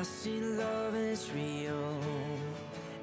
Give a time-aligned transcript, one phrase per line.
[0.00, 1.76] I see love and it's real.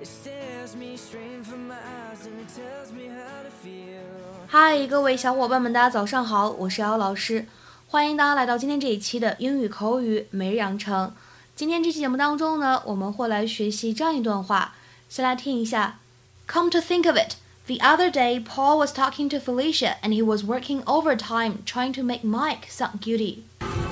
[0.02, 4.02] It stares me straight from my eyes and it tells me how to feel.
[4.48, 7.46] 嗨，各位小伙伴们，大家早上好，我是姚老师，
[7.88, 11.14] 欢迎大家来到今天这一期的英语口语每日养成。
[11.56, 14.74] 今天这期节目当中呢，我们会来学习这样一段话，
[15.08, 16.00] 先来听一下。
[16.48, 17.36] Come to think of it,
[17.68, 22.02] the other day Paul was talking to Felicia and he was working overtime trying to
[22.02, 23.44] make Mike sound guilty.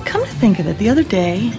[0.04, 1.52] Come to think of it, the other day,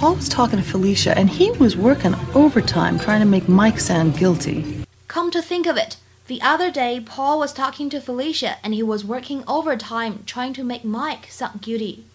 [0.00, 4.16] Paul was talking to Felicia and he was working overtime trying to make Mike sound
[4.16, 4.86] guilty.
[5.08, 8.82] Come to think of it, the other day Paul was talking to Felicia and he
[8.82, 12.06] was working overtime trying to make Mike sound guilty.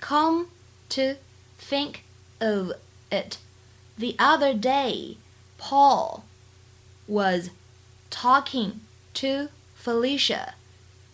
[0.00, 0.46] Come
[0.90, 1.16] to
[1.58, 2.04] think
[2.40, 2.70] of
[3.10, 3.38] it,
[3.98, 5.16] the other day
[5.58, 6.24] Paul
[7.08, 7.50] was
[8.10, 8.82] talking
[9.14, 10.54] to Felicia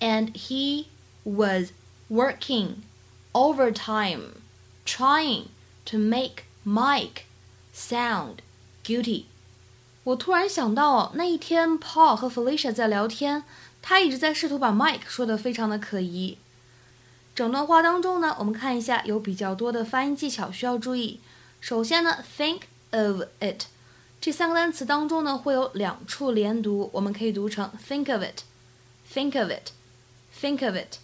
[0.03, 0.89] and he
[1.25, 1.73] was
[2.11, 2.83] working
[3.35, 4.43] overtime
[4.85, 5.49] trying
[5.91, 7.23] to make Mike
[7.75, 8.37] sound
[8.85, 9.25] guilty.
[10.05, 13.45] 我突然想到，那一天 Paul 和 Felicia 在聊天，
[13.83, 16.39] 他一直在试图把 Mike 说的非常的可疑。
[17.35, 21.21] 整段话当中呢，我们看一下有比较多的发音技巧需要注意。
[21.61, 23.65] 首先呢，think of it
[24.21, 30.99] 这三个单词当中呢，会有两处连读，我们可以读成 think of it，think of it，think of it。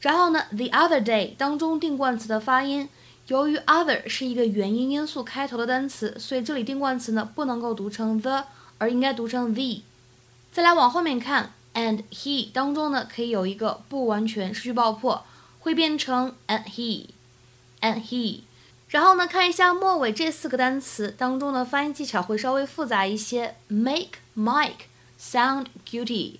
[0.00, 2.88] 然后呢，the other day 当中定冠词的发音，
[3.30, 8.44] 由于 other 是一个元音因素开头的单词，所以这里定冠词呢不能够读成 the，
[8.78, 9.82] 而应该读成 the。
[10.50, 15.24] 再来往后面看，and he 当中呢可以有一个不完全失去爆破，
[15.60, 18.40] 会变成 and he，and he。
[18.88, 23.54] 然后呢，看一下末尾这四个单词当中的发音技巧会稍微复杂一些。
[23.68, 24.88] Make Mike
[25.20, 26.38] sound guilty。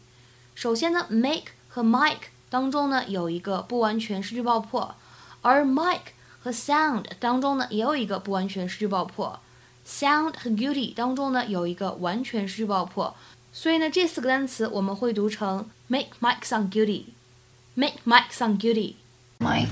[0.56, 4.96] 首先呢，make 和 Mike 当中呢有一个不完全失去爆破，
[5.42, 9.38] 而 Mike 和 sound 当中呢也有一个不完全失去爆破
[9.86, 13.14] ，sound 和 guilty 当中呢有一个完全失去爆破，
[13.52, 18.94] 所以呢这四个单词我们会读成 make Mike sound guilty，make Mike sound guilty。
[19.40, 19.68] Mike,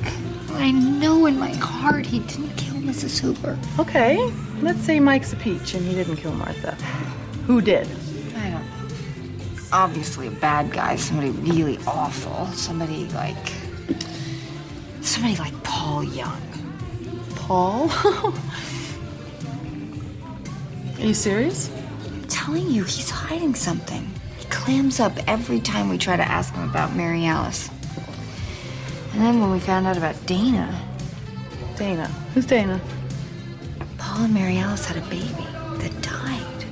[0.57, 3.21] I know in my heart he didn't kill Mrs.
[3.21, 3.59] Huber.
[3.79, 4.17] Okay,
[4.63, 6.75] let's say Mike's a peach and he didn't kill Martha.
[7.47, 7.87] Who did?
[8.35, 8.61] I don't know.
[9.71, 13.37] Obviously a bad guy, somebody really awful, somebody like
[15.03, 16.41] somebody like Paul Young.
[17.49, 17.91] Paul?
[20.99, 21.71] Are you serious?
[22.05, 24.07] I'm telling you, he's hiding something.
[24.37, 27.71] He clams up every time we try to ask him about Mary Alice.
[29.13, 30.79] And then when we found out about Dana,
[31.77, 32.09] Dana.
[32.35, 32.79] Who's Dana?
[33.97, 35.47] Paul and Mary Alice had a baby
[35.79, 36.67] that died.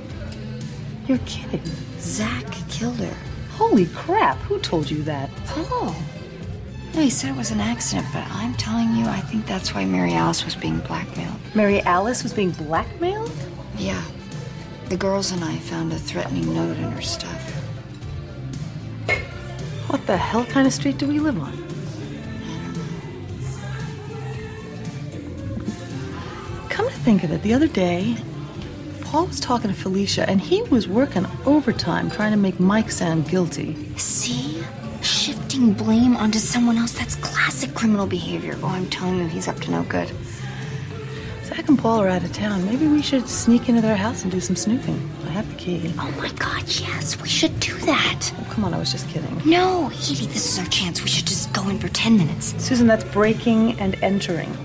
[1.07, 1.65] You're kidding.
[1.97, 3.17] Zach killed her.
[3.53, 5.31] Holy crap, who told you that?
[5.47, 5.95] Paul.
[6.97, 9.85] No, he said it was an accident, but I'm telling you, I think that's why
[9.85, 11.39] Mary Alice was being blackmailed.
[11.53, 13.31] Mary Alice was being blackmailed?
[13.77, 14.03] Yeah.
[14.89, 17.39] The girls and I found a threatening note in her stuff.
[19.91, 21.55] What the hell kind of street do we live on?
[26.69, 28.17] Come to think of it, the other day,
[29.01, 33.29] Paul was talking to Felicia and he was working overtime trying to make Mike sound
[33.29, 33.95] guilty.
[33.97, 34.63] See?
[35.27, 38.57] Shifting blame onto someone else, that's classic criminal behavior.
[38.63, 40.09] Oh, I'm telling you, he's up to no good.
[41.43, 42.63] Zach and Paul are out of town.
[42.65, 44.97] Maybe we should sneak into their house and do some snooping.
[45.25, 45.93] I have the key.
[45.99, 48.31] Oh my god, yes, we should do that.
[48.39, 49.41] Oh, come on, I was just kidding.
[49.43, 51.01] No, Edie, this is our chance.
[51.01, 52.55] We should just go in for 10 minutes.
[52.63, 54.55] Susan, that's breaking and entering.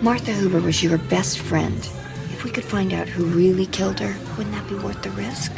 [0.00, 1.76] Martha Huber was your best friend.
[2.30, 5.50] If we could find out who really killed her, wouldn't that be worth the risk?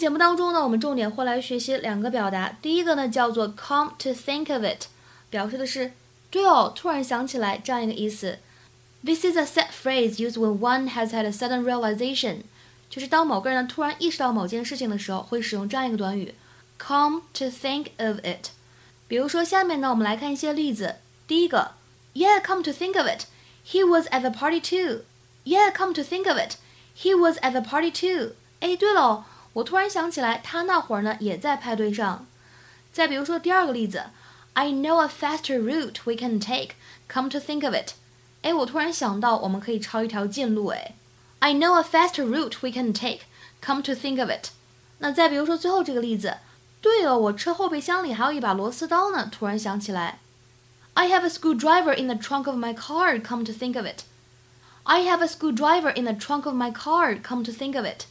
[0.00, 2.56] 节目当中呢，我们重点会来学习两个表达。
[2.62, 4.86] 第一个呢叫做 "come to think of it"，
[5.28, 5.92] 表示的是
[6.30, 8.38] 对哦，突然想起来这样一个意思。
[9.04, 12.38] This is a set phrase used when one has had a sudden realization，
[12.88, 16.34] 就是当某个人呢突然意识到某件事情的时候，会使用这样一个短语
[16.78, 18.52] "come to think of it"。
[19.06, 20.96] 比如说，下面呢我们来看一些例子。
[21.28, 21.72] 第一个
[22.14, 23.26] ，Yeah, come to think of it,
[23.66, 25.02] he was at the party too.
[25.44, 26.54] Yeah, come to think of it,
[26.96, 28.32] he was at the party too.
[28.60, 29.26] 哎，对了。
[29.53, 32.25] 我突然想起来，他那会儿呢也在派对上。
[32.91, 34.05] 再比如说第二个例子，
[34.53, 36.75] I know a faster route we can take.
[37.07, 37.93] Come to think of it，
[38.41, 40.67] 哎，我突然想到我们可以抄一条近路。
[40.67, 40.95] 哎，
[41.39, 43.21] I know a faster route we can take.
[43.61, 44.49] Come to think of it。
[44.99, 46.37] 那再比如说最后这个例子，
[46.81, 49.29] 对哦，我车后备箱里还有一把螺丝刀呢。
[49.31, 50.19] 突然想起来，
[50.93, 53.21] I have a screwdriver in the trunk of my car.
[53.21, 57.19] Come to think of it。I have a screwdriver in the trunk of my car.
[57.21, 58.05] Come to think of it。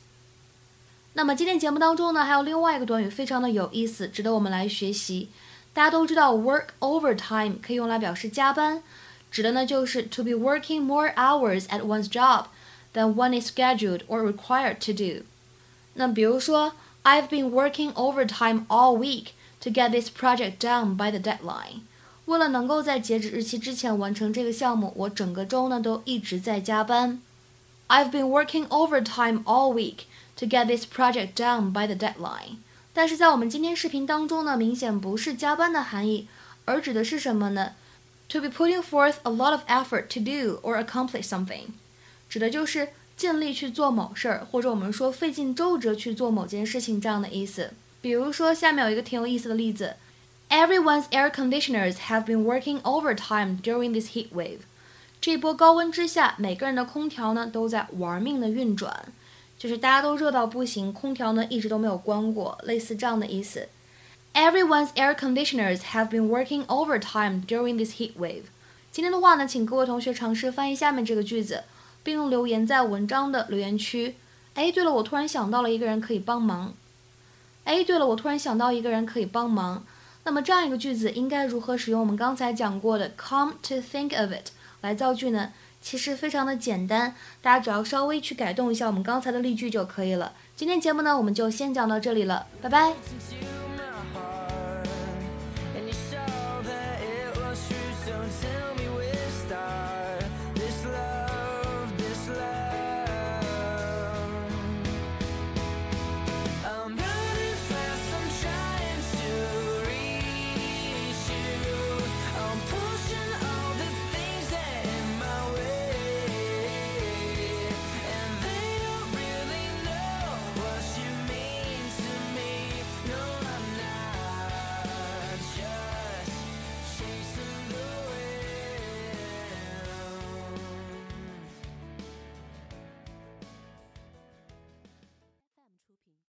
[1.13, 5.29] 那么今天节目当中呢，还有另外一个短语非常的有意思，值得我们来学习。
[5.73, 8.81] 大家都知道，work overtime 可以用来表示加班，
[9.29, 12.45] 指的呢就是 to be working more hours at one's job
[12.93, 15.25] than one is scheduled or required to do。
[15.95, 16.73] 那比如说
[17.03, 19.29] ，I've been working overtime all week
[19.61, 21.81] to get this project done by the deadline。
[22.25, 27.19] 为了能够在截止日期之前完成这个项目，我整个周呢都一直在加班。
[27.88, 30.06] I've been working overtime all week
[30.36, 32.56] to get this project done by the deadline。
[32.92, 36.28] 但是在我们今天视频当中呢，明显不是加班的含义，
[36.64, 37.72] 而指的是什么呢？
[38.28, 41.66] To be putting forth a lot of effort to do or accomplish something，
[42.28, 47.72] 指的就是尽力去做某事儿，或者我们说费尽周折去做某件事情这样的意思。
[48.00, 49.96] 比如说，下面有一个挺有意思的例子。
[50.48, 54.60] Everyone's air conditioners have been working overtime during this heat wave.
[55.21, 59.05] 这波高温之下，每个人的空调呢都在玩命的运转，
[59.57, 63.67] 就是大家都热到不行，空调呢一直都没有关过，类似这样的意思。
[64.33, 68.43] Everyone's air conditioners have been working overtime during this heat wave.
[68.91, 71.63] 今天的话呢，请各位同学尝试翻译下面这个句子，
[72.01, 74.15] 并留言在文章的留言区。
[74.53, 76.73] 哎，对了，我突然想到了一个人可以帮忙。
[77.65, 79.83] 哎，对了，我突然想到一个人可以帮忙。
[80.23, 85.51] 那么这样一个句子应该如何使用我们刚才讲过的 come to think of it 来造句呢？
[85.81, 90.33] 其实非常的简单，大家只要稍微去改动一下我们刚才的例句就可以了。
[90.55, 93.58] 今天节目呢，我们就先讲到这里了，拜拜。